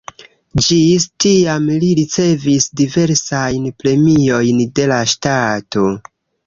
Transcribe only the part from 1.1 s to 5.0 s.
tiam li ricevis diversajn premiojn de